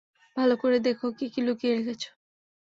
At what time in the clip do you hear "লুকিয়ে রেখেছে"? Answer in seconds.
1.41-2.07